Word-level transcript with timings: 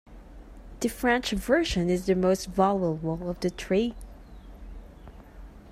The 0.79 0.89
French 0.89 1.29
version 1.29 1.87
is 1.87 2.07
the 2.07 2.15
most 2.15 2.47
valuable 2.47 3.29
of 3.29 3.39
the 3.39 3.51
three. 3.51 3.93